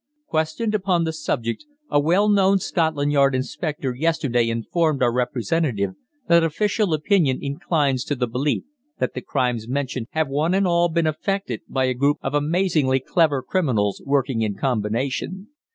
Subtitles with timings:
[0.25, 5.91] Questioned upon the subject, a well known Scotland Yard Inspector yesterday informed our representative
[6.27, 8.63] that official opinion inclines to the belief
[8.97, 12.99] that the crimes mentioned have one and all been effected by a group of amazingly
[12.99, 15.49] clever criminals working in combination.